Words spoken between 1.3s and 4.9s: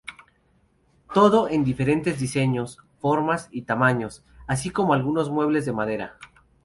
en diferentes diseños, formas y tamaños, así